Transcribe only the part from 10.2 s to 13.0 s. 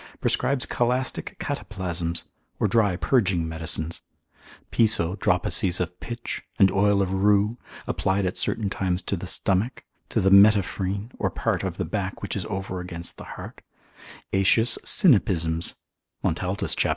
metaphrene, or part of the back which is over